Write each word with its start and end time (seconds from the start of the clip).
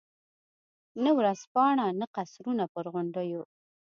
نه 1.03 1.11
ورځپاڼه، 1.17 1.85
نه 1.99 2.05
قصرونه 2.15 2.63
پر 2.73 2.85
غونډیو. 2.93 3.41